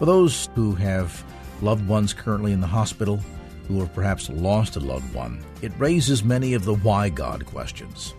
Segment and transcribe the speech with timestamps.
[0.00, 1.22] For those who have
[1.60, 3.20] loved ones currently in the hospital,
[3.68, 8.14] who have perhaps lost a loved one, it raises many of the why God questions.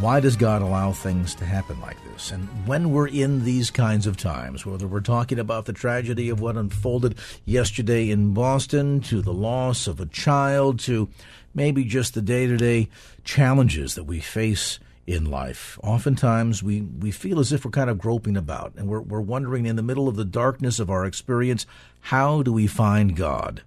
[0.00, 2.30] Why does God allow things to happen like this?
[2.30, 6.40] And when we're in these kinds of times, whether we're talking about the tragedy of
[6.40, 11.10] what unfolded yesterday in Boston, to the loss of a child, to
[11.54, 12.88] maybe just the day to day
[13.22, 15.78] challenges that we face in life.
[15.82, 19.66] Oftentimes, we, we feel as if we're kind of groping about and we're, we're wondering
[19.66, 21.66] in the middle of the darkness of our experience,
[22.02, 23.62] how do we find God?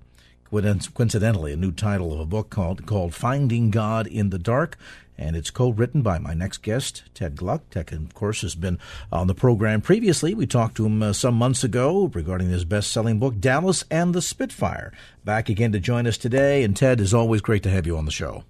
[0.51, 4.77] Coincidentally, a new title of a book called, called Finding God in the Dark
[5.17, 7.69] and it's co-written by my next guest, Ted Kluck.
[7.69, 8.79] Ted, of course, has been
[9.11, 10.33] on the program previously.
[10.33, 14.21] We talked to him uh, some months ago regarding his best-selling book, Dallas and the
[14.21, 14.91] Spitfire.
[15.23, 18.05] Back again to join us today, and Ted, is always great to have you on
[18.05, 18.43] the show.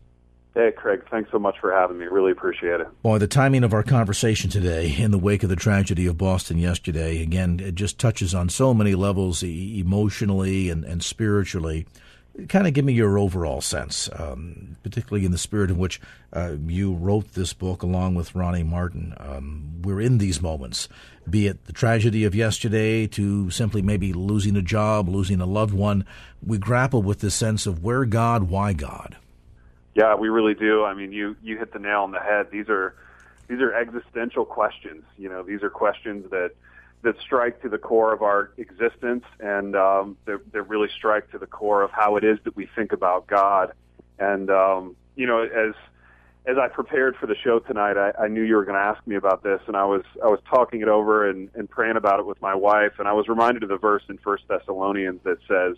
[0.56, 2.06] Hey, Craig, thanks so much for having me.
[2.06, 2.88] Really appreciate it.
[3.02, 6.58] Boy, the timing of our conversation today, in the wake of the tragedy of Boston
[6.58, 11.86] yesterday, again, it just touches on so many levels emotionally and, and spiritually.
[12.48, 15.99] Kind of give me your overall sense, um, particularly in the spirit in which
[16.32, 19.14] uh, you wrote this book along with Ronnie Martin.
[19.17, 20.88] Um, we're in these moments,
[21.30, 25.73] be it the tragedy of yesterday to simply maybe losing a job, losing a loved
[25.73, 26.05] one.
[26.42, 29.17] We grapple with the sense of where God, why God.
[29.95, 30.83] Yeah, we really do.
[30.83, 32.52] I mean, you you hit the nail on the head.
[32.52, 32.95] These are
[33.48, 35.04] these are existential questions.
[35.17, 36.52] You know, these are questions that
[37.02, 41.38] that strike to the core of our existence, and um, that, that really strike to
[41.38, 43.72] the core of how it is that we think about God.
[44.20, 45.76] And um, you know, as
[46.45, 49.06] as I prepared for the show tonight, I, I knew you were going to ask
[49.08, 52.20] me about this, and I was I was talking it over and, and praying about
[52.20, 55.38] it with my wife, and I was reminded of the verse in First Thessalonians that
[55.48, 55.77] says,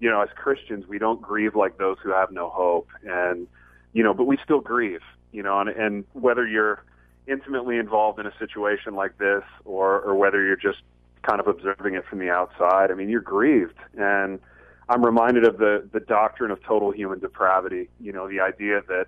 [0.00, 2.88] you know, as Christians, we don't grieve like those who have no hope.
[3.04, 3.46] And,
[3.92, 6.82] you know, but we still grieve, you know, and, and whether you're
[7.26, 10.82] intimately involved in a situation like this or, or whether you're just
[11.22, 13.78] kind of observing it from the outside, I mean, you're grieved.
[13.96, 14.40] And
[14.88, 19.06] I'm reminded of the, the doctrine of total human depravity, you know, the idea that,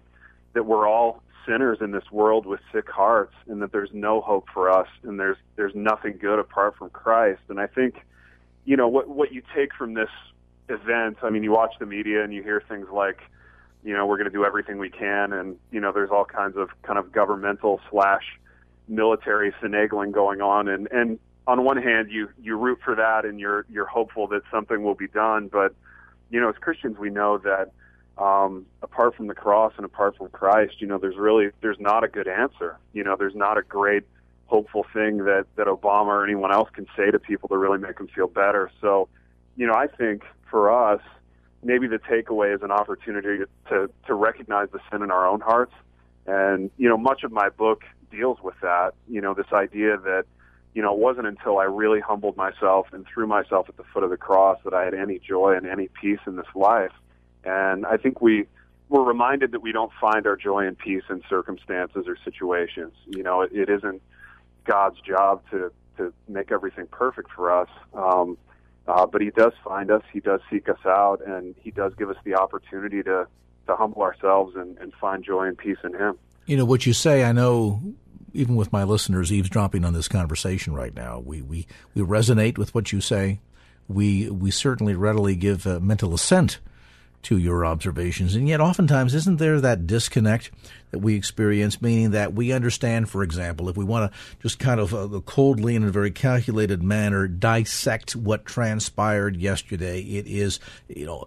[0.54, 4.48] that we're all sinners in this world with sick hearts and that there's no hope
[4.52, 7.42] for us and there's, there's nothing good apart from Christ.
[7.48, 8.02] And I think,
[8.64, 10.08] you know, what, what you take from this
[10.68, 13.20] event, I mean, you watch the media and you hear things like,
[13.84, 16.56] you know, we're going to do everything we can, and you know, there's all kinds
[16.56, 18.24] of kind of governmental slash
[18.88, 23.38] military finagling going on, and and on one hand, you you root for that, and
[23.38, 25.74] you're you're hopeful that something will be done, but
[26.30, 27.70] you know, as Christians, we know that
[28.18, 32.02] um, apart from the cross and apart from Christ, you know, there's really there's not
[32.02, 32.78] a good answer.
[32.92, 34.04] You know, there's not a great
[34.46, 37.98] hopeful thing that that Obama or anyone else can say to people to really make
[37.98, 38.70] them feel better.
[38.80, 39.08] So,
[39.56, 41.00] you know, I think for us,
[41.62, 45.72] maybe the takeaway is an opportunity to, to recognize the sin in our own hearts.
[46.26, 50.24] And, you know, much of my book deals with that, you know, this idea that,
[50.74, 54.02] you know, it wasn't until I really humbled myself and threw myself at the foot
[54.02, 56.92] of the cross that I had any joy and any peace in this life.
[57.44, 58.46] And I think we,
[58.88, 62.92] we're reminded that we don't find our joy and peace in circumstances or situations.
[63.06, 64.02] You know, it, it isn't
[64.64, 67.68] God's job to, to make everything perfect for us.
[67.94, 68.36] Um,
[68.88, 72.10] uh, but he does find us, he does seek us out, and he does give
[72.10, 73.26] us the opportunity to,
[73.66, 76.18] to humble ourselves and, and find joy and peace in him.
[76.46, 77.80] You know, what you say, I know
[78.32, 82.74] even with my listeners eavesdropping on this conversation right now, we, we, we resonate with
[82.74, 83.40] what you say.
[83.88, 86.58] We, we certainly readily give mental assent
[87.26, 88.36] to your observations.
[88.36, 90.52] And yet, oftentimes, isn't there that disconnect
[90.92, 94.78] that we experience, meaning that we understand, for example, if we want to just kind
[94.78, 101.04] of uh, coldly in a very calculated manner dissect what transpired yesterday, it is, you
[101.04, 101.26] know,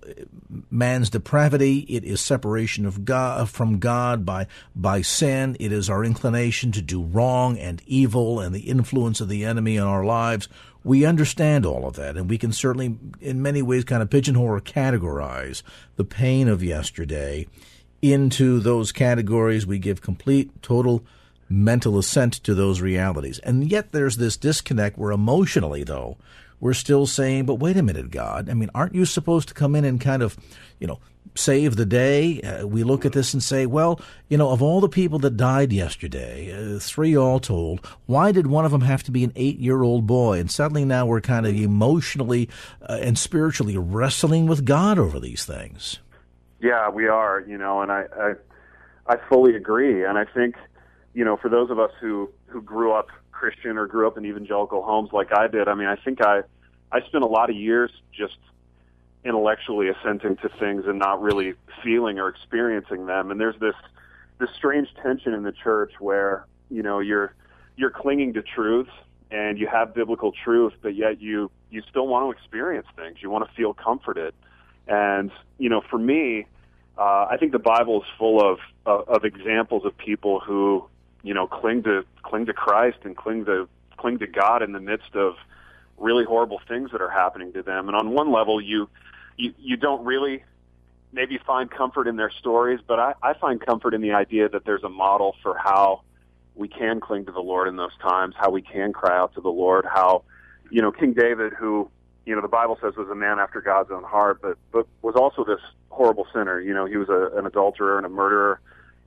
[0.72, 6.06] man's depravity, it is separation of God from God by by sin, it is our
[6.06, 10.48] inclination to do wrong and evil and the influence of the enemy in our lives
[10.84, 14.48] we understand all of that, and we can certainly, in many ways, kind of pigeonhole
[14.48, 15.62] or categorize
[15.96, 17.48] the pain of yesterday
[18.02, 19.68] into those categories.
[19.68, 21.04] We give complete, total
[21.50, 23.40] mental assent to those realities.
[23.40, 26.18] And yet there's this disconnect where emotionally, though,
[26.60, 28.50] we're still saying, but wait a minute, God.
[28.50, 30.38] I mean, aren't you supposed to come in and kind of,
[30.78, 31.00] you know,
[31.40, 32.42] save the day?
[32.42, 35.38] Uh, we look at this and say, well, you know, of all the people that
[35.38, 39.32] died yesterday, uh, three all told, why did one of them have to be an
[39.36, 40.40] eight year old boy?
[40.40, 42.50] And suddenly now we're kind of emotionally
[42.88, 46.00] uh, and spiritually wrestling with God over these things.
[46.62, 48.34] Yeah, we are, you know, and I, I,
[49.08, 50.04] I fully agree.
[50.04, 50.56] And I think,
[51.14, 54.26] you know, for those of us who, who grew up Christian or grew up in
[54.26, 56.42] evangelical homes like I did, I mean, I think I,
[56.92, 58.38] I spent a lot of years just
[59.26, 63.32] intellectually assenting to things and not really feeling or experiencing them.
[63.32, 63.76] And there's this,
[64.40, 67.34] this strange tension in the church where, you know, you're,
[67.76, 68.90] you're clinging to truth
[69.32, 73.18] and you have biblical truth, but yet you, you still want to experience things.
[73.22, 74.34] You want to feel comforted.
[74.88, 76.46] And, you know, for me,
[76.98, 80.86] uh, I think the Bible is full of, of, of examples of people who
[81.24, 83.68] you know cling to cling to Christ and cling to
[83.98, 85.36] cling to God in the midst of
[85.98, 87.90] really horrible things that are happening to them.
[87.90, 88.88] And on one level, you
[89.40, 90.44] you you don't really
[91.12, 94.66] maybe find comfort in their stories, but I, I find comfort in the idea that
[94.66, 96.02] there's a model for how
[96.56, 99.42] we can cling to the Lord in those times, how we can cry out to
[99.42, 100.24] the Lord, how
[100.70, 101.90] you know King David, who
[102.26, 105.16] you know the Bible says was a man after God's own heart, but but was
[105.16, 106.60] also this horrible sinner.
[106.60, 108.60] You know, he was a, an adulterer and a murderer,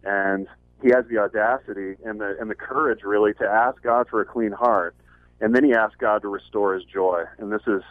[0.03, 0.49] and
[0.83, 4.25] he has the audacity and the and the courage really to ask God for a
[4.25, 4.97] clean heart,
[5.41, 7.25] and then he asks God to restore his joy.
[7.39, 7.83] And this is,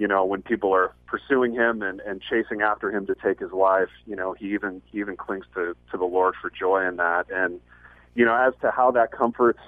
[0.00, 3.52] you know, when people are pursuing him and and chasing after him to take his
[3.52, 6.96] life, you know, he even he even clings to to the Lord for joy in
[6.96, 7.26] that.
[7.30, 7.60] And
[8.14, 9.60] you know, as to how that comforts,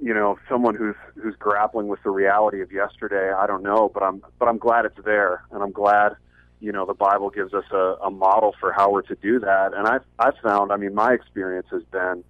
[0.00, 4.04] you know, someone who's who's grappling with the reality of yesterday, I don't know, but
[4.04, 6.12] I'm but I'm glad it's there, and I'm glad
[6.60, 9.74] you know the Bible gives us a, a model for how we're to do that.
[9.74, 12.22] And I've I've found, I mean, my experience has been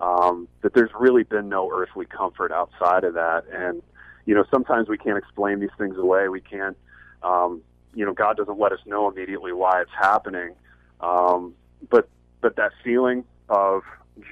[0.00, 3.44] um, that there's really been no earthly comfort outside of that.
[3.50, 3.82] And
[4.26, 6.28] you know, sometimes we can't explain these things away.
[6.28, 6.76] We can't,
[7.22, 7.62] um,
[7.94, 10.54] you know, God doesn't let us know immediately why it's happening.
[11.00, 11.54] Um,
[11.90, 12.08] but
[12.40, 13.82] but that feeling of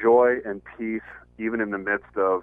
[0.03, 1.03] joy and peace,
[1.39, 2.43] even in the midst of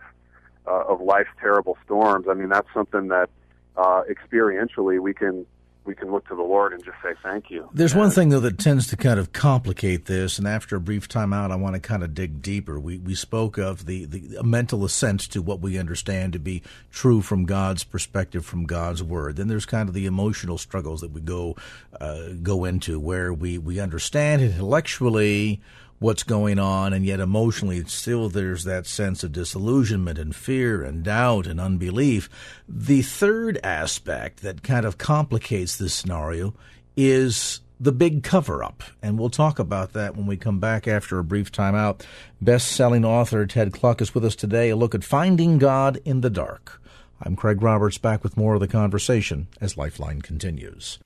[0.68, 3.30] uh, of life's terrible storms, I mean, that's something that
[3.78, 5.46] uh, experientially we can
[5.90, 7.68] we can look to the Lord and just say thank you.
[7.74, 11.08] There's one thing though that tends to kind of complicate this, and after a brief
[11.08, 12.80] time out, I want to kind of dig deeper.
[12.80, 17.22] We we spoke of the the mental assent to what we understand to be true
[17.22, 19.38] from God's perspective, from God's word.
[19.38, 21.56] Then there's kind of the emotional struggles that we go
[22.00, 25.60] uh, go into, where we we understand intellectually
[26.00, 31.04] what's going on, and yet emotionally, still there's that sense of disillusionment and fear and
[31.04, 32.30] doubt and unbelief.
[32.68, 36.54] The third aspect that kind of complicates this scenario
[36.96, 38.84] is the big cover up.
[39.02, 42.06] And we'll talk about that when we come back after a brief time out.
[42.42, 44.70] Best selling author Ted Kluck is with us today.
[44.70, 46.82] A look at finding God in the dark.
[47.22, 51.00] I'm Craig Roberts, back with more of the conversation as Lifeline continues.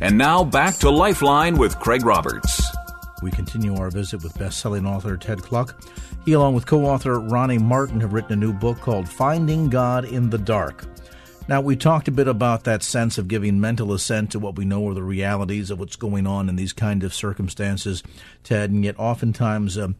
[0.00, 2.62] And now back to Lifeline with Craig Roberts.
[3.20, 5.82] We continue our visit with best-selling author Ted Kluck.
[6.24, 10.30] He, along with co-author Ronnie Martin, have written a new book called Finding God in
[10.30, 10.84] the Dark.
[11.48, 14.64] Now, we talked a bit about that sense of giving mental assent to what we
[14.64, 18.04] know are the realities of what's going on in these kind of circumstances,
[18.44, 19.96] Ted, and yet oftentimes um,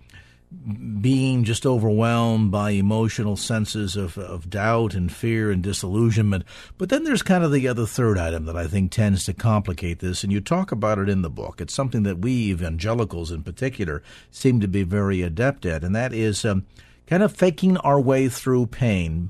[1.00, 6.44] being just overwhelmed by emotional senses of, of doubt and fear and disillusionment.
[6.78, 9.98] But then there's kind of the other third item that I think tends to complicate
[9.98, 11.60] this, and you talk about it in the book.
[11.60, 16.14] It's something that we evangelicals in particular seem to be very adept at, and that
[16.14, 16.64] is um,
[17.06, 19.28] kind of faking our way through pain,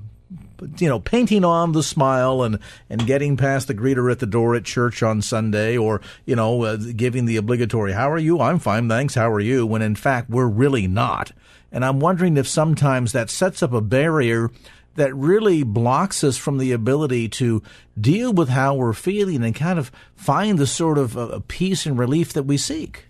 [0.78, 2.58] you know, painting on the smile and,
[2.90, 6.62] and getting past the greeter at the door at church on Sunday or, you know,
[6.64, 8.40] uh, giving the obligatory, how are you?
[8.40, 9.14] I'm fine, thanks.
[9.14, 9.66] How are you?
[9.66, 11.32] When in fact, we're really not.
[11.70, 14.50] And I'm wondering if sometimes that sets up a barrier
[14.97, 17.62] that really blocks us from the ability to
[17.99, 21.99] deal with how we're feeling and kind of find the sort of uh, peace and
[21.99, 23.07] relief that we seek.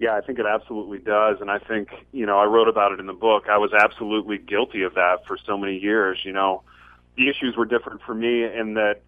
[0.00, 1.42] Yeah, I think it absolutely does.
[1.42, 3.50] And I think, you know, I wrote about it in the book.
[3.50, 6.20] I was absolutely guilty of that for so many years.
[6.24, 6.62] You know,
[7.18, 9.02] the issues were different for me in that,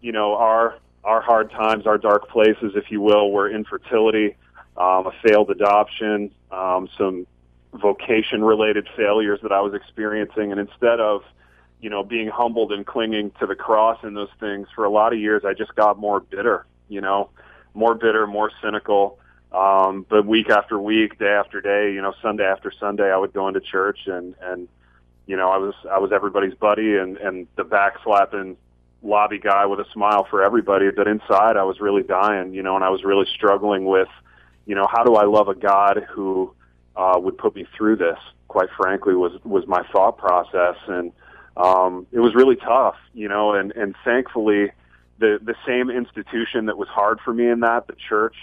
[0.00, 4.36] you know, our, our hard times, our dark places, if you will, were infertility,
[4.76, 7.26] um, a failed adoption, um, some
[7.72, 10.52] vocation related failures that I was experiencing.
[10.52, 11.24] And instead of,
[11.80, 15.12] you know, being humbled and clinging to the cross and those things for a lot
[15.12, 17.30] of years, I just got more bitter, you know,
[17.74, 19.18] more bitter, more cynical.
[19.52, 23.32] Um, but week after week, day after day, you know, Sunday after Sunday, I would
[23.32, 24.68] go into church and, and,
[25.26, 28.56] you know, I was, I was everybody's buddy and, and the backslapping
[29.02, 30.90] lobby guy with a smile for everybody.
[30.90, 34.08] But inside, I was really dying, you know, and I was really struggling with,
[34.66, 36.52] you know, how do I love a God who,
[36.94, 38.18] uh, would put me through this?
[38.48, 40.76] Quite frankly, was, was my thought process.
[40.88, 41.12] And,
[41.56, 44.72] um, it was really tough, you know, and, and thankfully,
[45.18, 48.36] the, the same institution that was hard for me in that, the church,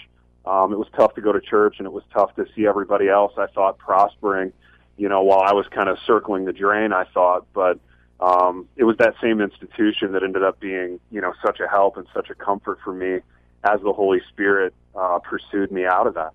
[0.46, 3.08] um, it was tough to go to church and it was tough to see everybody
[3.08, 4.52] else I thought prospering,
[4.96, 7.78] you know, while I was kind of circling the drain, I thought, but,
[8.20, 11.96] um, it was that same institution that ended up being, you know, such a help
[11.96, 13.20] and such a comfort for me
[13.64, 16.30] as the Holy Spirit, uh, pursued me out of that.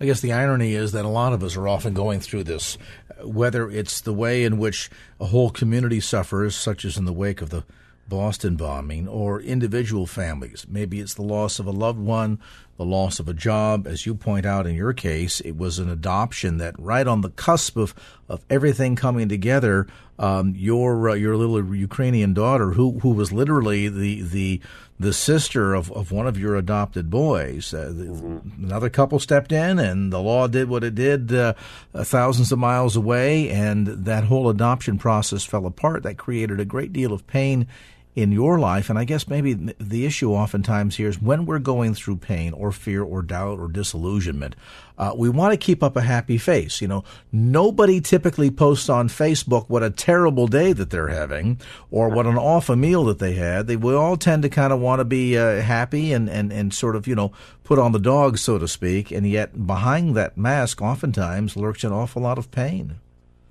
[0.00, 2.76] I guess the irony is that a lot of us are often going through this,
[3.22, 4.90] whether it's the way in which
[5.20, 7.64] a whole community suffers, such as in the wake of the
[8.08, 10.66] Boston bombing, or individual families.
[10.68, 12.38] Maybe it's the loss of a loved one,
[12.76, 13.86] the loss of a job.
[13.86, 17.30] As you point out in your case, it was an adoption that right on the
[17.30, 17.94] cusp of,
[18.28, 19.86] of everything coming together,
[20.18, 24.60] um, your uh, your little Ukrainian daughter, who who was literally the the
[24.98, 27.74] the sister of, of one of your adopted boys.
[27.74, 28.64] Uh, mm-hmm.
[28.64, 31.54] Another couple stepped in, and the law did what it did uh,
[31.96, 36.04] thousands of miles away, and that whole adoption process fell apart.
[36.04, 37.66] That created a great deal of pain
[38.14, 38.88] in your life.
[38.90, 42.70] And I guess maybe the issue oftentimes here is when we're going through pain or
[42.70, 44.54] fear or doubt or disillusionment,
[44.96, 46.80] uh, we want to keep up a happy face.
[46.80, 52.08] You know, nobody typically posts on Facebook what a terrible day that they're having or
[52.08, 53.66] what an awful meal that they had.
[53.66, 56.72] They we all tend to kind of want to be uh, happy and, and, and
[56.72, 57.32] sort of, you know,
[57.64, 59.10] put on the dog, so to speak.
[59.10, 63.00] And yet behind that mask oftentimes lurks an awful lot of pain.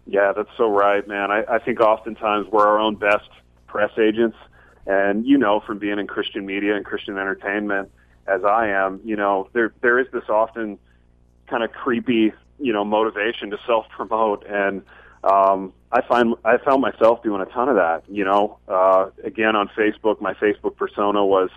[0.05, 1.31] Yeah, that's so right, man.
[1.31, 3.29] I, I think oftentimes we're our own best
[3.67, 4.37] press agents
[4.85, 7.91] and you know from being in Christian media and Christian entertainment
[8.27, 10.79] as I am, you know, there there is this often
[11.47, 14.81] kind of creepy, you know, motivation to self promote and
[15.23, 18.59] um I find I found myself doing a ton of that, you know.
[18.67, 21.49] Uh again on Facebook, my Facebook persona was,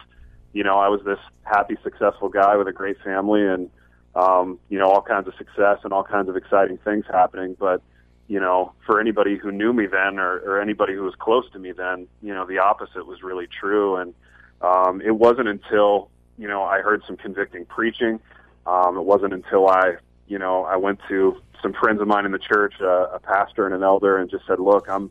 [0.52, 3.70] you know, I was this happy, successful guy with a great family and
[4.16, 7.82] um, you know, all kinds of success and all kinds of exciting things happening, but
[8.28, 11.58] you know, for anybody who knew me then or, or anybody who was close to
[11.58, 13.96] me then, you know, the opposite was really true.
[13.96, 14.14] And
[14.60, 18.18] um, it wasn't until, you know, I heard some convicting preaching.
[18.66, 22.32] Um, it wasn't until I, you know, I went to some friends of mine in
[22.32, 25.10] the church, uh, a pastor and an elder, and just said, "Look, I'm,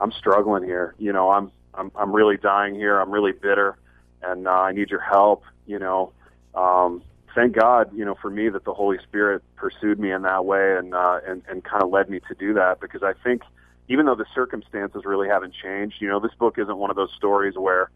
[0.00, 0.94] I'm struggling here.
[0.98, 3.00] You know, I'm, I'm, I'm really dying here.
[3.00, 3.78] I'm really bitter,
[4.22, 5.44] and uh, I need your help.
[5.66, 6.12] You know,
[6.54, 7.02] um,
[7.38, 10.76] thank God, you know, for me that the Holy Spirit pursued me in that way
[10.76, 13.42] and uh, and and kind of led me to do that because I think
[13.88, 17.12] even though the circumstances really haven't changed, you know, this book isn't one of those
[17.16, 17.90] stories where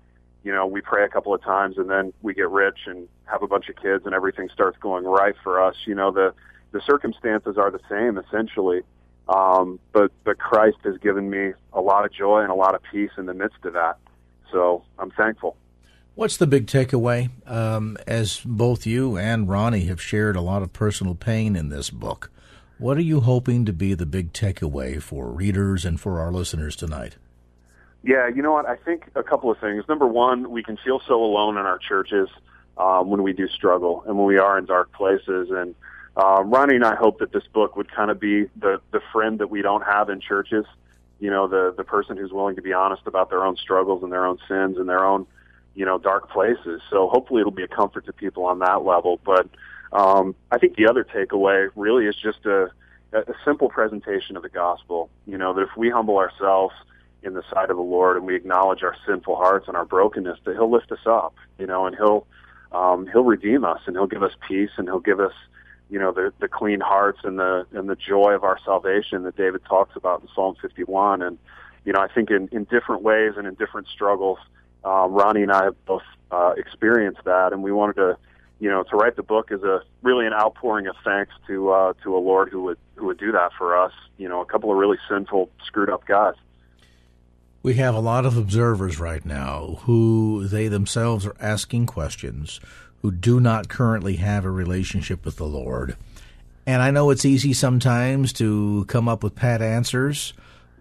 [0.45, 3.43] you know we pray a couple of times and then we get rich and have
[3.43, 5.75] a bunch of kids and everything starts going right for us.
[5.87, 6.33] You know, the
[6.71, 8.83] the circumstances are the same essentially.
[9.29, 12.83] Um, but but Christ has given me a lot of joy and a lot of
[12.93, 13.99] peace in the midst of that.
[14.53, 15.57] So I'm thankful.
[16.14, 17.31] What's the big takeaway?
[17.47, 21.88] Um, as both you and Ronnie have shared a lot of personal pain in this
[21.88, 22.31] book,
[22.76, 26.76] what are you hoping to be the big takeaway for readers and for our listeners
[26.76, 27.16] tonight?
[28.02, 28.66] Yeah, you know what?
[28.66, 29.85] I think a couple of things.
[29.88, 32.28] Number one, we can feel so alone in our churches
[32.76, 35.49] um, when we do struggle and when we are in dark places.
[35.50, 35.75] And
[36.14, 39.38] uh, Ronnie and I hope that this book would kind of be the the friend
[39.38, 40.66] that we don't have in churches.
[41.21, 44.12] You know, the the person who's willing to be honest about their own struggles and
[44.12, 45.26] their own sins and their own
[45.75, 46.81] you know dark places.
[46.91, 49.21] So hopefully it'll be a comfort to people on that level.
[49.25, 49.49] But
[49.93, 52.71] um, I think the other takeaway really is just a,
[53.12, 55.11] a simple presentation of the gospel.
[55.26, 56.75] You know that if we humble ourselves
[57.23, 60.38] in the sight of the Lord and we acknowledge our sinful hearts and our brokenness,
[60.45, 61.35] that He'll lift us up.
[61.59, 62.26] You know, and He'll
[62.73, 65.35] um, He'll redeem us and He'll give us peace and He'll give us
[65.93, 69.37] you know the the clean hearts and the and the joy of our salvation that
[69.37, 71.38] David talks about in Psalm 51 and
[71.85, 74.38] you know I think in in different ways and in different struggles
[74.85, 78.17] um, Ronnie and I have both uh, experienced that, and we wanted to,
[78.59, 81.93] you know, to write the book is a really an outpouring of thanks to uh,
[82.03, 83.93] to a Lord who would who would do that for us.
[84.19, 86.35] You know, a couple of really sinful, screwed up guys.
[87.62, 92.59] We have a lot of observers right now who they themselves are asking questions,
[93.03, 95.97] who do not currently have a relationship with the Lord.
[96.67, 100.33] And I know it's easy sometimes to come up with pat answers,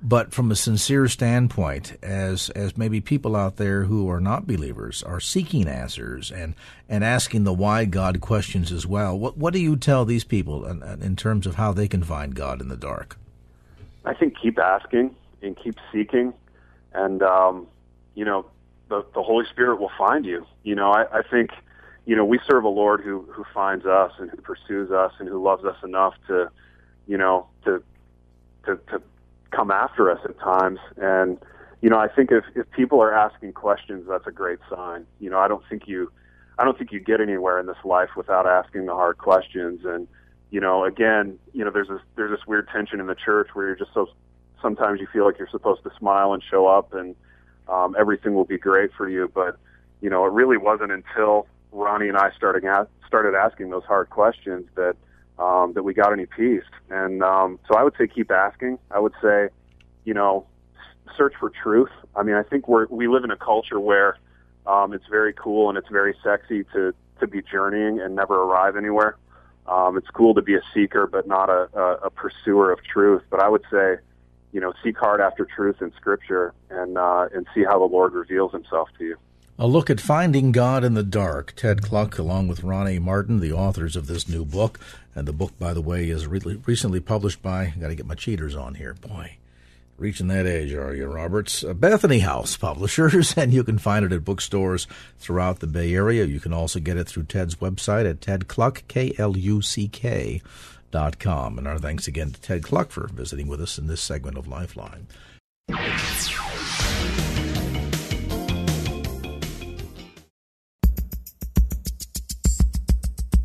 [0.02, 5.04] but from a sincere standpoint, as as maybe people out there who are not believers
[5.04, 6.56] are seeking answers and
[6.90, 9.18] and asking the why God questions as well.
[9.18, 12.36] What what do you tell these people in, in terms of how they can find
[12.36, 13.18] God in the dark?
[14.06, 16.34] I think keep asking and keep seeking,
[16.94, 17.68] and um,
[18.16, 18.46] you know
[18.90, 20.46] the the Holy Spirit will find you.
[20.64, 21.52] You know, I, I think
[22.06, 25.30] you know, we serve a Lord who who finds us and who pursues us and
[25.30, 26.50] who loves us enough to,
[27.08, 27.84] you know, to
[28.66, 29.02] to to
[29.52, 30.80] come after us at times.
[30.98, 31.38] And
[31.82, 35.06] you know, I think if if people are asking questions, that's a great sign.
[35.20, 36.12] You know, I don't think you
[36.58, 39.82] I don't think you get anywhere in this life without asking the hard questions.
[39.86, 40.08] And
[40.52, 43.68] you know, again, you know, there's this there's this weird tension in the church where
[43.68, 44.08] you're just so
[44.62, 47.16] sometimes you feel like you're supposed to smile and show up and
[47.68, 49.58] um, everything will be great for you, but
[50.02, 54.10] you know, it really wasn't until Ronnie and I started at, started asking those hard
[54.10, 54.96] questions that
[55.42, 56.64] um, that we got any peace.
[56.90, 58.78] And um, so I would say keep asking.
[58.92, 59.50] I would say,
[60.06, 60.46] you know,
[61.18, 61.90] search for truth.
[62.16, 64.18] I mean, I think we're we live in a culture where
[64.68, 68.76] um, it's very cool and it's very sexy to to be journeying and never arrive
[68.76, 69.18] anywhere.
[69.68, 73.24] Um, it's cool to be a seeker, but not a, a, a pursuer of truth.
[73.30, 73.98] But I would say,
[74.52, 78.14] you know, seek hard after truth in Scripture and uh, and see how the Lord
[78.14, 79.18] reveals Himself to you.
[79.62, 81.54] A look at finding God in the dark.
[81.56, 84.80] Ted Kluck, along with Ronnie Martin, the authors of this new book.
[85.14, 88.16] And the book, by the way, is re- recently published by, got to get my
[88.16, 88.96] cheaters on here.
[88.96, 89.38] Boy,
[90.00, 91.64] reaching that age, are you, Roberts?
[91.64, 94.88] Uh, Bethany House Publishers, and you can find it at bookstores
[95.20, 96.26] throughout the Bay Area.
[96.26, 99.88] You can also get it through Ted's website at Ted Kluck, K L U C
[99.88, 100.42] K.
[100.90, 101.60] Dot com.
[101.60, 104.48] And our thanks again to Ted Kluck for visiting with us in this segment of
[104.48, 105.06] Lifeline.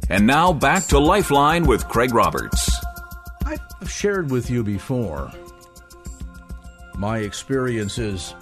[0.08, 2.70] And now back to Lifeline with Craig Roberts.
[3.44, 5.32] I've shared with you before
[6.94, 8.34] my experiences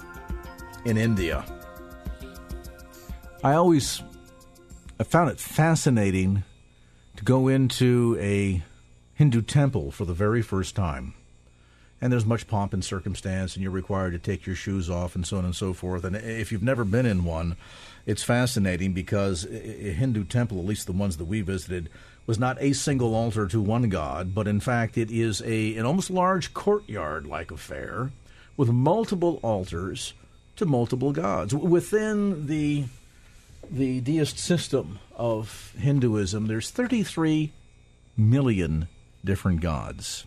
[0.85, 1.43] in India.
[3.43, 4.03] I always
[4.99, 6.43] I found it fascinating
[7.17, 8.63] to go into a
[9.15, 11.14] Hindu temple for the very first time.
[12.01, 15.25] And there's much pomp and circumstance, and you're required to take your shoes off, and
[15.25, 16.03] so on and so forth.
[16.03, 17.55] And if you've never been in one,
[18.05, 21.89] it's fascinating because a Hindu temple, at least the ones that we visited,
[22.27, 25.85] was not a single altar to one god, but in fact it is a an
[25.85, 28.11] almost large courtyard like affair
[28.57, 30.13] with multiple altars
[30.55, 32.85] to multiple gods within the
[33.69, 36.47] the deist system of Hinduism.
[36.47, 37.51] There's 33
[38.15, 38.87] million
[39.23, 40.25] different gods,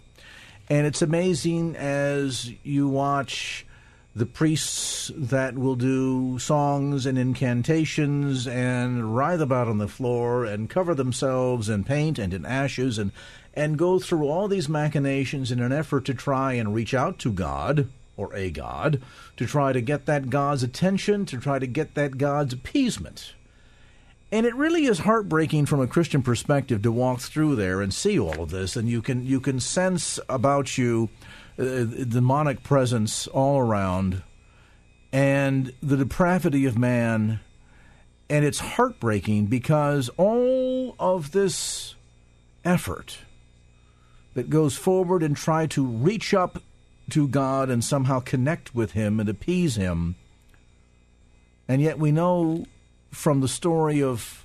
[0.69, 3.67] and it's amazing as you watch
[4.15, 10.69] the priests that will do songs and incantations and writhe about on the floor and
[10.69, 13.13] cover themselves in paint and in ashes and
[13.55, 17.33] and go through all these machinations in an effort to try and reach out to
[17.33, 19.01] God or a God,
[19.37, 23.35] to try to get that God's attention, to try to get that God's appeasement.
[24.31, 28.19] And it really is heartbreaking from a Christian perspective to walk through there and see
[28.19, 31.09] all of this, and you can you can sense about you
[31.59, 34.23] uh, demonic presence all around,
[35.13, 37.41] and the depravity of man.
[38.31, 41.95] And it's heartbreaking because all of this
[42.63, 43.21] effort
[44.35, 46.63] that goes forward and try to reach up
[47.09, 50.17] to God and somehow connect with Him and appease Him.
[51.67, 52.67] And yet we know
[53.11, 54.45] from the story of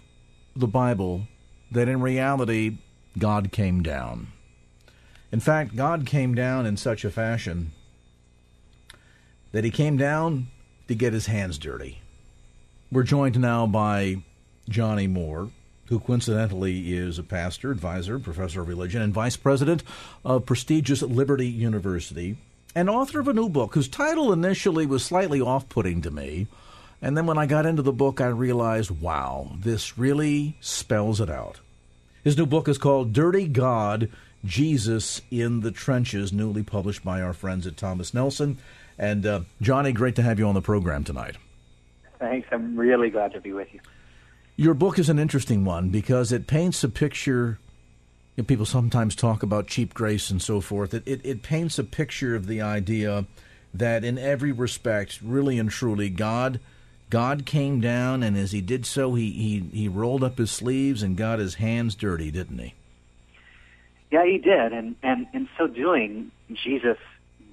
[0.55, 1.27] the Bible
[1.71, 2.77] that in reality,
[3.17, 4.27] God came down.
[5.31, 7.71] In fact, God came down in such a fashion
[9.51, 10.47] that he came down
[10.87, 12.01] to get his hands dirty.
[12.91, 14.17] We're joined now by
[14.69, 15.49] Johnnie Moore,
[15.87, 19.83] who coincidentally is a pastor, advisor, professor of religion, and vice president
[20.23, 22.37] of prestigious Liberty University,
[22.75, 26.47] and author of a new book whose title initially was slightly off putting to me.
[27.03, 31.29] And then when I got into the book, I realized, wow, this really spells it
[31.29, 31.59] out.
[32.23, 34.09] His new book is called Dirty God
[34.45, 38.57] Jesus in the Trenches, newly published by our friends at Thomas Nelson.
[38.97, 41.35] And uh, Johnnie, great to have you on the program tonight.
[42.19, 42.47] Thanks.
[42.53, 43.81] I'm really glad to be with you.
[44.55, 47.59] Your book is an interesting one because it paints a picture.
[48.37, 50.93] You know, people sometimes talk about cheap grace and so forth.
[50.93, 53.25] It, it, it paints a picture of the idea
[53.73, 56.61] that in every respect, really and truly, God
[57.09, 61.03] God came down, and as He did so, He He, he rolled up His sleeves
[61.03, 62.73] and got His hands dirty, didn't He?
[64.11, 66.97] Yeah, he did, and and in so doing, Jesus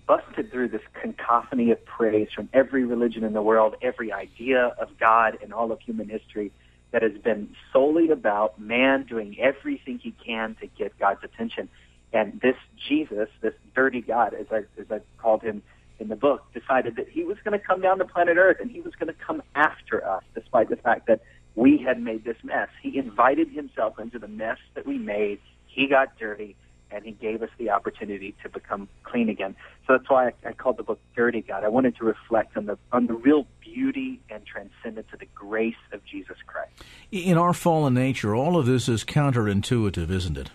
[0.07, 4.99] busted through this cacophony of praise from every religion in the world, every idea of
[4.99, 6.53] God in all of human history
[6.91, 11.69] that has been solely about man doing everything he can to get God's attention.
[12.13, 12.57] And this
[12.89, 15.63] Jesus, this dirty God, as I, as I called him
[16.01, 18.71] in the book, decided that he was going to come down to planet Earth and
[18.71, 21.21] he was going to come after us, despite the fact that
[21.55, 22.69] we had made this mess.
[22.83, 25.41] He invited himself into the mess that we made.
[25.67, 26.57] He got dirty
[26.91, 29.55] and he gave us the opportunity to become clean again.
[29.87, 31.65] So that's why I, I called the book Dirty God.
[31.65, 35.75] I wanted to reflect on the on the real beauty and transcendence of the grace
[35.93, 36.73] of Jesus Christ.
[37.13, 40.51] In our fallen nature, all of this is counterintuitive, isn't it?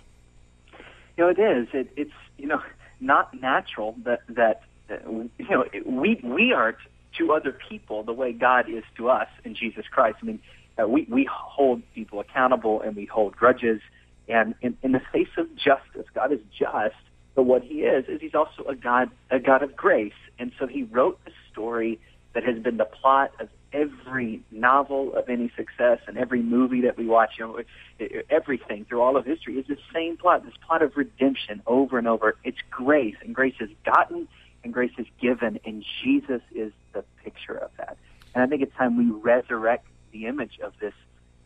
[1.17, 1.67] You know, it is.
[1.73, 2.61] It, it's you know
[2.99, 6.77] not natural that that you know we we are
[7.17, 10.17] to other people the way God is to us in Jesus Christ.
[10.21, 10.39] I mean,
[10.81, 13.81] uh, we we hold people accountable and we hold grudges
[14.27, 16.95] and in, in the face of justice, God is just,
[17.35, 20.13] but what He is is He's also a God, a God of grace.
[20.39, 21.99] And so He wrote a story
[22.33, 26.97] that has been the plot of every novel of any success and every movie that
[26.97, 27.33] we watch.
[27.37, 27.65] You
[27.99, 30.43] know, everything through all of history is the same plot.
[30.43, 32.35] This plot of redemption over and over.
[32.43, 34.27] It's grace, and grace has gotten,
[34.65, 37.97] and grace is given, and Jesus is the picture of that.
[38.33, 40.93] And I think it's time we resurrect the image of this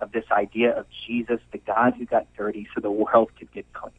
[0.01, 3.71] of this idea of Jesus, the God who got dirty so the world could get
[3.73, 3.91] clean.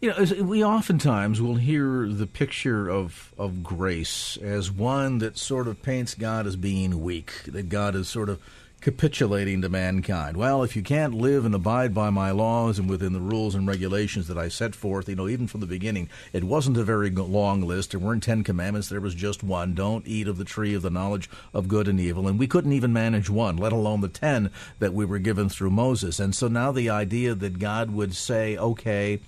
[0.00, 5.66] You know, we oftentimes will hear the picture of, of grace as one that sort
[5.66, 8.40] of paints God as being weak, that God is sort of
[8.82, 10.36] capitulating to mankind.
[10.36, 13.66] Well, if you can't live and abide by my laws and within the rules and
[13.66, 17.08] regulations that I set forth, you know, even from the beginning, it wasn't a very
[17.08, 17.92] long list.
[17.92, 18.88] There weren't Ten Commandments.
[18.88, 19.74] There was just one.
[19.74, 22.26] Don't eat of the tree of the knowledge of good and evil.
[22.26, 25.70] And we couldn't even manage one, let alone the ten that we were given through
[25.70, 26.18] Moses.
[26.18, 29.20] And so now the idea that God would say, okay,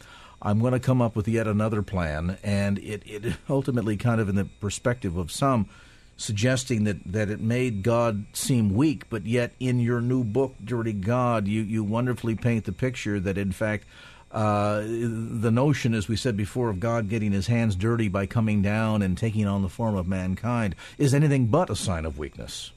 [0.43, 4.29] I'm going to come up with yet another plan, and it, it ultimately kind of
[4.29, 5.69] in the perspective of some–
[6.17, 10.93] suggesting that, that it made God seem weak, but yet in your new book, Dirty
[10.93, 13.85] God, you, you wonderfully paint the picture that, in fact,
[14.31, 18.63] uh, the notion, as we said before, of God getting his hands dirty by coming
[18.63, 22.73] down and taking on the form of mankind is anything but a sign of weakness.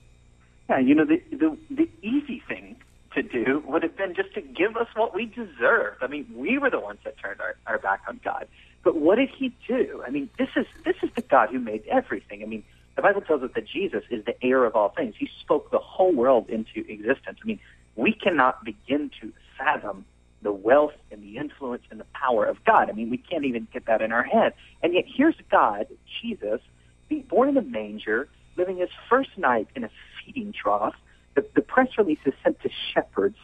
[0.69, 2.76] Yeah, you know, the, the, the easy thing
[3.15, 6.04] to do would have been just to give us what we deserved.
[6.04, 8.47] I mean, we were the ones that turned our, our back on God.
[8.84, 10.04] But what did he do?
[10.06, 12.43] I mean, this is this is the God who made everything.
[12.43, 12.63] I mean,
[12.97, 15.13] the Bible tells us that Jesus is the heir of all things.
[15.17, 17.38] He spoke the whole world into existence.
[17.41, 17.60] I mean,
[17.95, 20.03] we cannot begin to fathom
[20.41, 22.89] the wealth and the influence and the power of God.
[22.89, 24.53] I mean, we can't even get that in our head.
[24.81, 25.86] And yet here's God,
[26.21, 26.60] Jesus,
[27.07, 29.89] being born in a manger, living his first night in a
[30.25, 30.95] feeding trough.
[31.36, 33.38] The, the press release is sent to shepherds.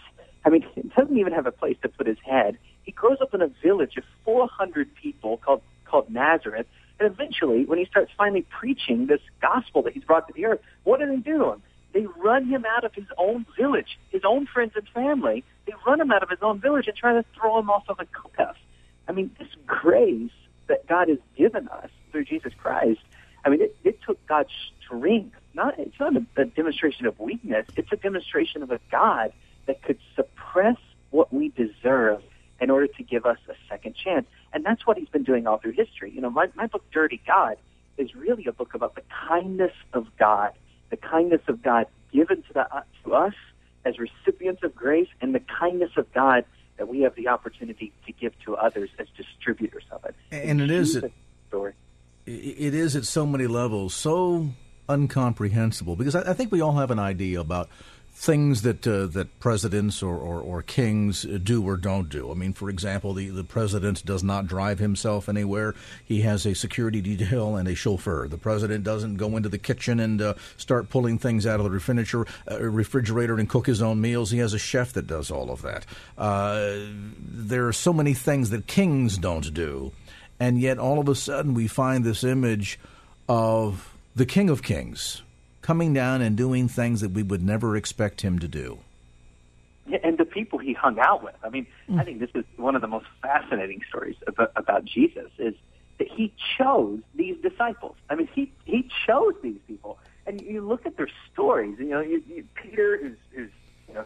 [0.45, 2.57] I mean, he doesn't even have a place to put his head.
[2.81, 6.65] He grows up in a village of 400 people called called Nazareth,
[6.99, 10.59] and eventually, when he starts finally preaching this gospel that he's brought to the earth,
[10.83, 11.63] what do they do to him?
[11.93, 15.43] They run him out of his own village, his own friends and family.
[15.65, 17.99] They run him out of his own village and try to throw him off of
[17.99, 18.55] a cliff.
[19.07, 20.31] I mean, this grace
[20.67, 23.01] that God has given us through Jesus Christ,
[23.45, 24.49] I mean, it, it took God's
[24.81, 25.35] strength.
[25.53, 27.67] Not it's not a, a demonstration of weakness.
[27.75, 29.33] It's a demonstration of a God
[29.67, 30.77] that could suppress
[31.11, 32.23] what we deserve
[32.59, 34.25] in order to give us a second chance.
[34.53, 36.11] And that's what he's been doing all through history.
[36.11, 37.57] You know, my, my book, Dirty God,
[37.97, 40.51] is really a book about the kindness of God,
[40.89, 43.33] the kindness of God given to, the, uh, to us
[43.85, 46.45] as recipients of grace, and the kindness of God
[46.77, 50.15] that we have the opportunity to give to others as distributors of it.
[50.31, 51.11] And it is it,
[51.49, 51.73] story.
[52.25, 54.49] It is at so many levels so
[54.89, 57.69] incomprehensible because I, I think we all have an idea about
[58.23, 62.31] things that uh, that presidents or, or, or, kings do or don't do.
[62.31, 65.75] I mean, for example, the, the president does not drive himself anywhere.
[66.05, 68.29] He has a security detail and a chauffeur.
[68.29, 71.69] The president doesn't go into the kitchen and uh, start pulling things out of the
[71.69, 74.31] refrigerator, uh, refrigerator and cook his own meals.
[74.31, 75.85] He has a chef that does all of that.
[76.17, 76.77] Uh,
[77.19, 79.91] there are so many things that kings don't do.
[80.39, 82.79] And yet, all of a sudden, we find this image
[83.27, 85.22] of the King of Kings
[85.63, 88.77] coming down and doing things that we would never expect him to do.
[89.87, 91.35] Yeah, And the people he hung out with.
[91.43, 91.99] I mean, mm.
[91.99, 95.55] I think this is one of the most fascinating stories about, about Jesus is
[95.97, 97.95] that he chose these disciples.
[98.09, 101.77] I mean, he he chose these people, and you look at their stories.
[101.79, 103.51] You know, you, you, Peter, who's who's
[103.87, 104.05] you know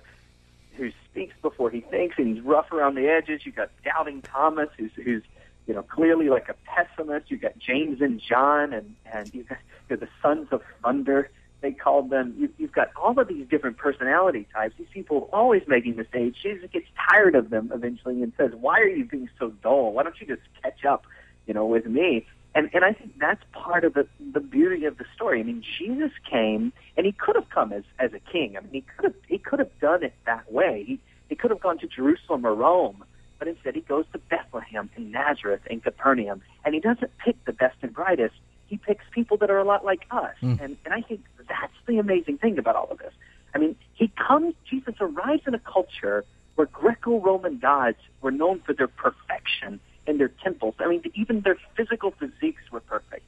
[0.75, 3.45] who speaks before he thinks, and he's rough around the edges.
[3.45, 5.23] You got doubting Thomas, who's who's
[5.67, 7.29] you know clearly like a pessimist.
[7.29, 11.29] You got James and John, and and you got you know, the sons of thunder
[11.61, 12.35] they called them.
[12.37, 14.75] You, you've got all of these different personality types.
[14.77, 16.37] These people are always making mistakes.
[16.41, 19.93] Jesus gets tired of them eventually and says, "Why are you being so dull?
[19.93, 21.05] Why don't you just catch up,
[21.45, 24.97] you know, with me?" And and I think that's part of the the beauty of
[24.97, 25.39] the story.
[25.39, 28.55] I mean, Jesus came, and he could have come as as a king.
[28.57, 30.83] I mean, he could have he could have done it that way.
[30.85, 33.03] He he could have gone to Jerusalem or Rome,
[33.39, 37.53] but instead he goes to Bethlehem and Nazareth and Capernaum, and he doesn't pick the
[37.53, 38.35] best and brightest.
[38.67, 40.61] He picks people that are a lot like us, mm.
[40.61, 43.13] and and I think that's the amazing thing about all of this.
[43.55, 44.53] I mean, he comes.
[44.69, 46.25] Jesus arrives in a culture
[46.55, 50.75] where Greco-Roman gods were known for their perfection in their temples.
[50.79, 53.23] I mean, even their physical physiques were perfect.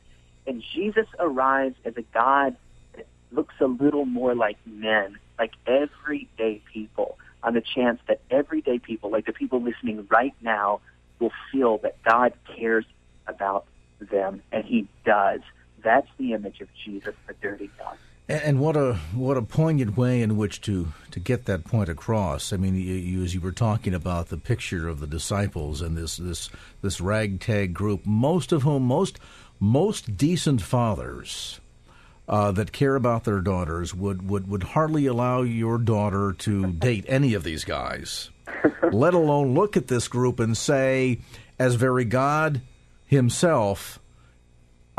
[0.48, 2.56] And Jesus arrives as a God
[2.96, 8.80] that looks a little more like men, like everyday people, on the chance that everyday
[8.80, 10.82] people, like the people listening right now,
[11.20, 12.86] will feel that God cares
[13.28, 13.66] about
[14.10, 15.42] them, and He does.
[15.84, 17.98] That's the image of Jesus, the dirty God.
[18.30, 22.54] And what a what a poignant way in which to, to get that point across.
[22.54, 25.98] I mean, you, you, as you were talking about the picture of the disciples and
[25.98, 26.52] this this
[26.84, 29.18] this ragtag group, most of whom most
[29.60, 31.60] most decent fathers
[32.28, 37.06] uh, that care about their daughters would, would would hardly allow your daughter to date
[37.08, 38.30] any of these guys,
[38.92, 41.20] let alone look at this group and say,
[41.58, 42.62] as very God
[43.08, 43.99] Himself,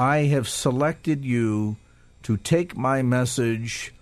[0.00, 1.76] I have selected you
[2.22, 3.92] to take my message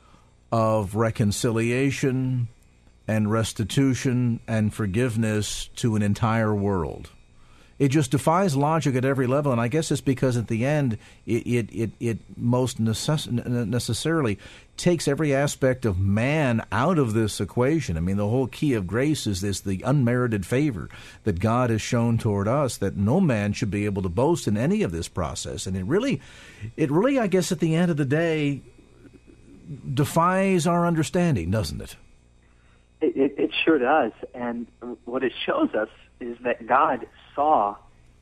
[0.52, 2.46] of reconciliation
[3.08, 7.10] and restitution and forgiveness to an entire world.
[7.78, 10.98] It just defies logic at every level, and I guess it's because at the end
[11.26, 14.38] it it it, it most necess- necessarily
[14.76, 17.96] takes every aspect of man out of this equation.
[17.96, 20.88] I mean, the whole key of grace is this: the unmerited favor
[21.22, 24.56] that God has shown toward us that no man should be able to boast in
[24.56, 26.20] any of this process, and it really,
[26.76, 28.60] it really, I guess, at the end of the day,
[29.94, 31.96] defies our understanding, doesn't it?
[33.00, 34.66] It, it, it sure does, and
[35.04, 37.06] what it shows us is that God
[37.38, 37.76] saw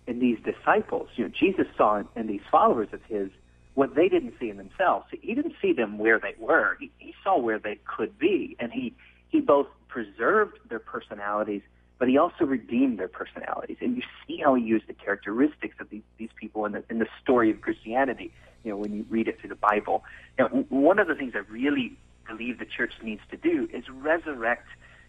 [0.06, 3.30] in these disciples, you know, Jesus saw in, in these followers of his
[3.74, 5.06] what they didn't see in themselves.
[5.10, 6.76] He didn't see them where they were.
[6.78, 8.94] He, he saw where they could be, and he
[9.28, 11.62] he both preserved their personalities,
[11.98, 13.78] but he also redeemed their personalities.
[13.80, 16.98] And you see how he used the characteristics of these these people in the in
[16.98, 18.32] the story of Christianity.
[18.64, 20.04] You know, when you read it through the Bible.
[20.38, 24.66] Now, one of the things I really believe the church needs to do is resurrect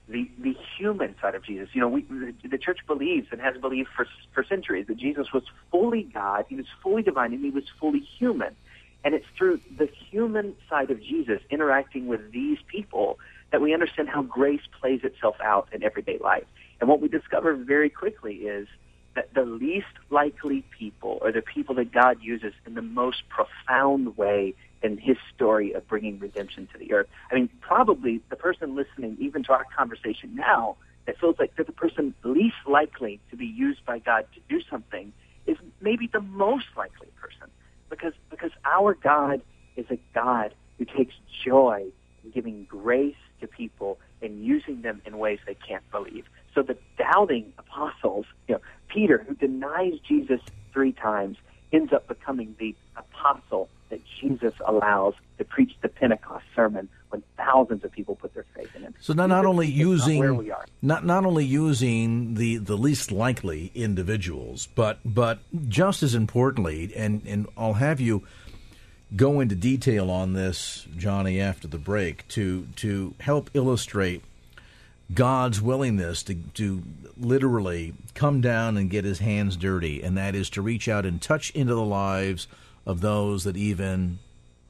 [0.10, 1.70] the the human side of Jesus.
[1.74, 5.28] You know, we the, the church believes and has believed for for centuries that Jesus
[5.34, 8.56] was fully God, he was fully divine, and he was fully human.
[9.04, 13.20] And it's through the human side of Jesus interacting with these people
[13.52, 16.46] that we understand how grace plays itself out in everyday life.
[16.80, 18.68] And what we discover very quickly is
[19.16, 24.18] that the least likely people are the people that God uses in the most profound
[24.18, 27.08] way in his story of bringing redemption to the earth.
[27.32, 31.66] I mean, probably the person listening, even to our conversation now, that feels like they're
[31.66, 35.14] the person least likely to be used by God to do something
[35.48, 37.50] is maybe the most likely person
[37.90, 39.42] because because our God
[39.78, 41.86] is a God who takes joy
[42.24, 46.26] in giving grace to people and using them in ways they can't believe.
[46.54, 50.42] So the doubting apostles, you know, Peter, who denies Jesus
[50.74, 51.38] three times,
[51.72, 57.84] ends up becoming the apostle that Jesus allows to preach the Pentecost sermon when thousands
[57.84, 58.94] of people put their faith in him.
[59.00, 64.68] So not, not only using not, not not only using the, the least likely individuals,
[64.76, 68.24] but but just as importantly, and, and I'll have you
[69.16, 74.24] go into detail on this, Johnnie, after the break to to help illustrate
[75.14, 76.84] God's willingness to, to
[77.18, 81.22] literally come down and get his hands dirty, and that is to reach out and
[81.22, 82.48] touch into the lives
[82.88, 84.18] of those that even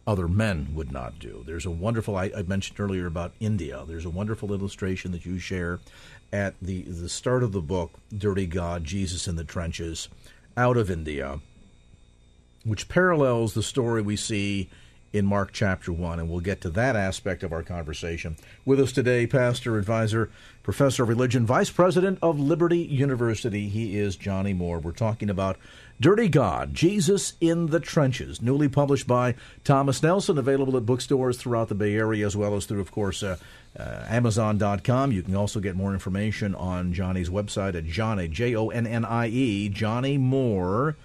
[0.07, 1.43] other men would not do.
[1.45, 3.83] There's a wonderful, I, I, mentioned earlier about India.
[3.87, 5.79] There's a wonderful illustration that you share
[6.33, 10.09] at the, the start of the book, Dirty God, Jesus in the Trenches,
[10.55, 11.39] out of India,
[12.63, 14.69] which parallels the story we see
[15.13, 18.35] in Mark chapter 1, and we'll get to that aspect of our conversation.
[18.65, 20.29] With us today, pastor, advisor,
[20.63, 23.69] professor of religion, vice president of Liberty University.
[23.69, 24.79] He is Johnnie Moore.
[24.79, 25.57] We're talking about
[25.99, 31.69] Dirty God, Jesus in the Trenches, newly published by Thomas Nelson, available at bookstores throughout
[31.69, 33.37] the Bay Area, as well as through, of course, uh,
[33.79, 35.11] uh, Amazon.com.
[35.11, 39.05] You can also get more information on Johnnie's website at Johnnie, J O N N
[39.05, 40.95] I E, Johnnie Moore,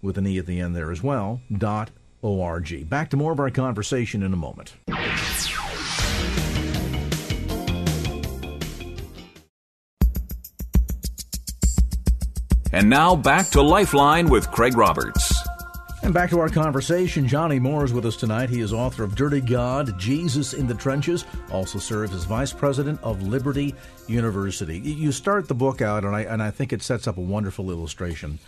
[0.00, 1.90] with an E at the end there as well, dot
[2.22, 2.84] O-R-G.
[2.84, 4.74] Back to more of our conversation in a moment.
[12.74, 15.34] And now back to Lifeline with Craig Roberts.
[16.02, 17.28] And back to our conversation.
[17.28, 18.48] Johnnie Moore is with us tonight.
[18.48, 22.98] He is author of Dirty God, Jesus in the Trenches, also serves as vice president
[23.02, 23.74] of Liberty
[24.08, 24.78] University.
[24.80, 27.70] You start the book out, and I, and I think it sets up a wonderful
[27.70, 28.38] illustration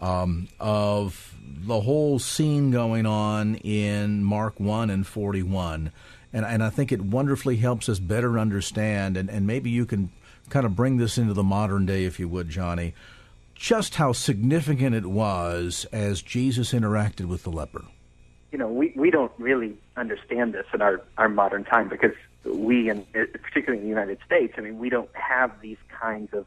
[0.00, 5.92] um, of the whole scene going on in Mark 1 and 41.
[6.32, 10.10] And, and I think it wonderfully helps us better understand, and, and maybe you can
[10.50, 12.94] kind of bring this into the modern day, if you would, Johnnie,
[13.54, 17.84] just how significant it was as Jesus interacted with the leper.
[18.52, 22.90] You know, we, we don't really understand this in our, our modern time because we,
[22.90, 26.46] in, particularly in the United States, I mean, we don't have these kinds of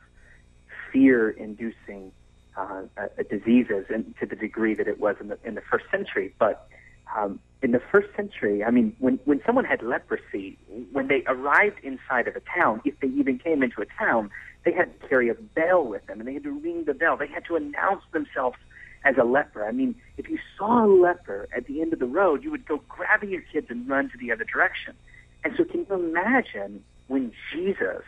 [0.92, 2.12] fear inducing
[2.58, 5.86] uh, uh, diseases and to the degree that it was in the, in the first
[5.92, 6.34] century.
[6.40, 6.68] But
[7.16, 10.58] um, in the first century, I mean, when, when someone had leprosy,
[10.92, 14.30] when they arrived inside of a town, if they even came into a town,
[14.66, 17.16] they had to carry a bell with them and they had to ring the bell.
[17.16, 18.58] They had to announce themselves
[19.06, 19.66] as a leper.
[19.66, 22.66] I mean, if you saw a leper at the end of the road, you would
[22.66, 24.96] go grabbing your kids and run to the other direction.
[25.44, 28.04] And so can you imagine when Jesus,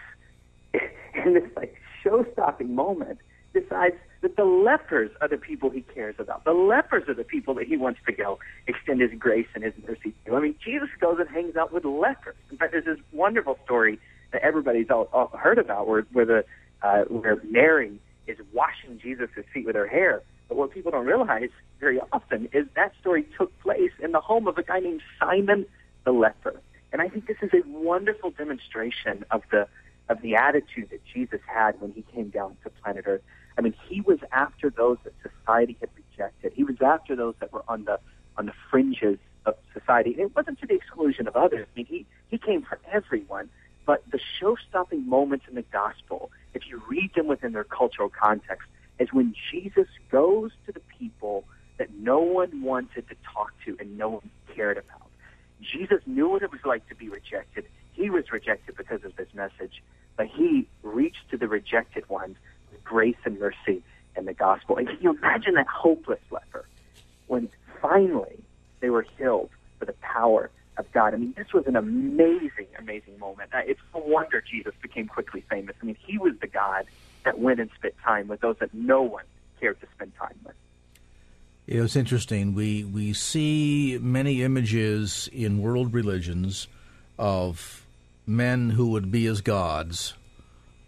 [1.13, 3.19] in this like show-stopping moment,
[3.53, 6.43] decides that the lepers are the people he cares about.
[6.43, 9.73] The lepers are the people that he wants to go extend his grace and his
[9.87, 10.35] mercy to.
[10.35, 12.35] I mean, Jesus goes and hangs out with lepers.
[12.51, 13.99] In fact, there's this wonderful story
[14.31, 16.45] that everybody's all, all heard about where, where the
[16.81, 20.21] uh, where Mary is washing Jesus' feet with her hair.
[20.47, 24.47] But what people don't realize very often is that story took place in the home
[24.47, 25.65] of a guy named Simon
[26.05, 26.59] the leper.
[26.91, 29.67] And I think this is a wonderful demonstration of the
[30.09, 33.21] of the attitude that Jesus had when he came down to planet Earth.
[33.59, 36.53] I mean, he was after those that society had rejected.
[36.55, 37.99] He was after those that were on the
[38.37, 40.11] on the fringes of society.
[40.11, 41.67] It wasn't to the exclusion of others.
[41.69, 43.49] I mean, he he came for everyone.
[43.85, 48.69] But the show-stopping moments in the gospel, if you read them within their cultural context,
[48.97, 51.43] is when Jesus goes to the people
[51.79, 55.09] that no one wanted to talk to and no one cared about.
[55.61, 57.65] Jesus knew what it was like to be rejected.
[57.91, 59.83] He was rejected because of this message,
[60.15, 62.37] but he reached to the rejected ones
[62.89, 63.83] grace and mercy
[64.15, 64.77] and the gospel.
[64.77, 66.65] And can you imagine that hopeless leper
[67.27, 67.49] when
[67.79, 68.43] finally
[68.79, 70.49] they were healed for the power
[70.79, 71.13] of God.
[71.13, 73.51] I mean, this was an amazing, amazing moment.
[73.53, 75.75] Uh, it's no wonder Jesus became quickly famous.
[75.81, 76.85] I mean, he was the God
[77.25, 79.25] that went and spent time with those that no one
[79.59, 80.55] cared to spend time with.
[81.67, 82.55] It was interesting.
[82.55, 86.67] We we see many images in world religions
[87.19, 87.85] of
[88.25, 90.15] men who would be as gods.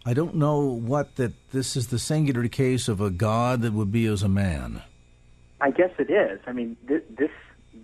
[0.04, 3.92] I don't know what that this is the singular case of a god that would
[3.92, 4.82] be as a man.
[5.60, 6.40] I guess it is.
[6.46, 7.30] I mean, this this,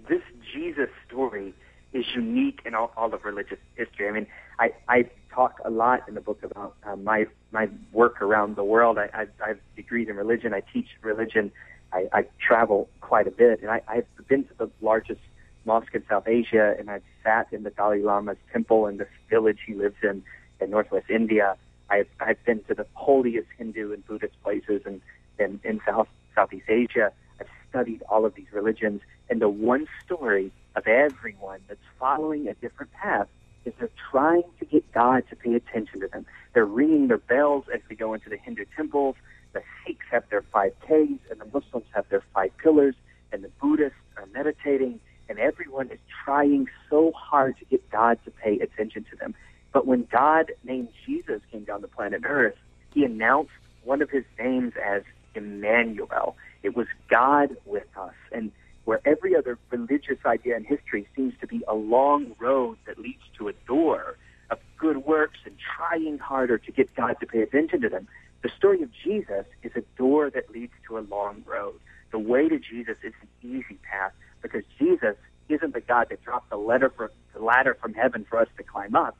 [0.09, 1.55] this Jesus story
[1.93, 4.09] is unique in all, all of religious history.
[4.09, 4.27] I mean,
[4.59, 8.65] I, I talk a lot in the book about uh, my my work around the
[8.65, 8.99] world.
[8.99, 10.53] I, I, I have degrees in religion.
[10.53, 11.53] I teach religion.
[11.93, 15.21] I, I travel quite a bit, and I, I've been to the largest
[15.65, 19.59] mosque in South Asia, and I've sat in the Dalai Lama's temple in this village
[19.65, 20.25] he lives in
[20.61, 21.57] in Northwest India.
[21.91, 25.01] I've I've been to the holiest Hindu and Buddhist places in
[25.39, 27.13] in, in South Southeast Asia.
[27.41, 32.55] I've studied all of these religions, and the one story of everyone that's following a
[32.55, 33.29] different path
[33.65, 36.27] is they're trying to get God to pay attention to them.
[36.55, 39.17] They're ringing their bells as they go into the Hindu temples.
[39.53, 42.95] The Sikhs have their five Ks, and the Muslims have their five pillars,
[43.33, 48.31] and the Buddhists are meditating, and everyone is trying so hard to get God to
[48.31, 49.35] pay attention to them.
[49.73, 52.57] But when God named Jesus came down to planet Earth,
[52.93, 53.51] he announced
[53.85, 55.03] one of his names as
[55.35, 56.37] Emmanuel.
[56.63, 58.15] It was God with us.
[58.33, 58.51] And
[58.85, 63.23] where every other religious idea in history seems to be a long road that leads
[63.37, 64.17] to a door
[64.51, 68.09] of good works and trying harder to get God to pay attention to them.
[68.43, 71.75] The story of Jesus is a door that leads to a long road.
[72.13, 75.17] The way to Jesus is an easy path because Jesus
[75.49, 78.63] isn't the God that dropped the ladder, for, the ladder from heaven for us to
[78.63, 79.17] climb up.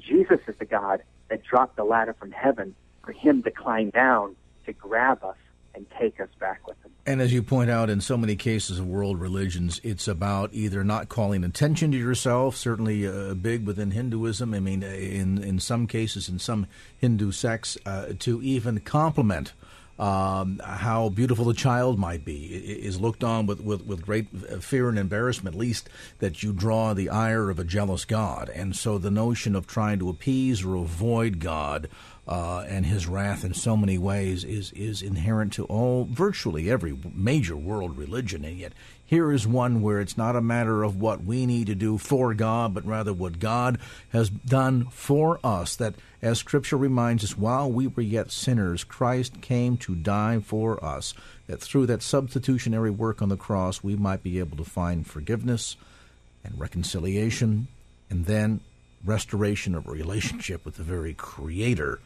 [0.00, 4.36] Jesus is the God that dropped the ladder from heaven for him to climb down
[4.64, 5.36] to grab us
[5.74, 6.90] and take us back with him.
[7.04, 10.82] And as you point out, in so many cases of world religions, it's about either
[10.82, 14.52] not calling attention to yourself, certainly uh, big within Hinduism.
[14.52, 16.66] I mean, in, in some cases, in some
[16.98, 19.52] Hindu sects, uh, to even compliment
[19.98, 24.28] um, how beautiful the child might be is looked on with, with, with great
[24.62, 28.50] fear and embarrassment, least that you draw the ire of a jealous God.
[28.50, 31.88] And so the notion of trying to appease or avoid God
[32.28, 36.96] uh, and his wrath in so many ways is is inherent to all virtually every
[37.14, 38.72] major world religion, and yet
[39.04, 42.34] here is one where it's not a matter of what we need to do for
[42.34, 43.78] God, but rather what God
[44.10, 45.76] has done for us.
[45.76, 50.84] That, as Scripture reminds us, while we were yet sinners, Christ came to die for
[50.84, 51.14] us.
[51.46, 55.76] That through that substitutionary work on the cross, we might be able to find forgiveness
[56.42, 57.68] and reconciliation,
[58.10, 58.58] and then
[59.04, 62.00] restoration of a relationship with the very Creator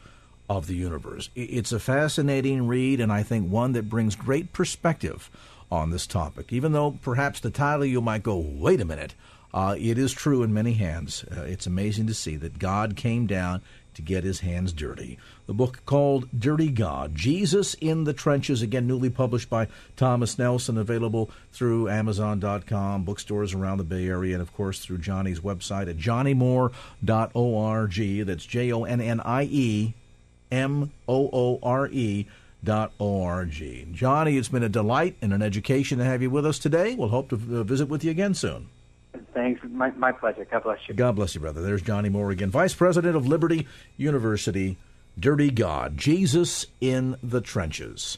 [0.57, 1.29] of the universe.
[1.33, 5.31] It's a fascinating read, and I think one that brings great perspective
[5.71, 6.51] on this topic.
[6.51, 9.15] Even though perhaps the title you might go, wait a minute,
[9.53, 11.23] uh, it is true in many hands.
[11.31, 13.61] Uh, it's amazing to see that God came down
[13.93, 15.17] to get his hands dirty.
[15.47, 20.77] The book called Dirty God Jesus in the Trenches, again, newly published by Thomas Nelson,
[20.77, 25.97] available through Amazon.com, bookstores around the Bay Area, and of course through Johnnie's website at
[25.97, 28.25] johnniemoore.org.
[28.25, 29.93] That's J O N N I E
[30.51, 32.27] M O O R E
[32.63, 33.87] dot O-R-G.
[33.91, 36.93] Johnnie, it's been a delight and an education to have you with us today.
[36.95, 38.69] We'll hope to uh, visit with you again soon.
[39.33, 39.61] Thanks.
[39.67, 40.45] My, my pleasure.
[40.45, 40.93] God bless you.
[40.93, 41.61] God bless you, brother.
[41.61, 44.77] There's Johnnie Moore again, Vice President of Liberty University.
[45.19, 48.17] Dirty God, Jesus in the Trenches.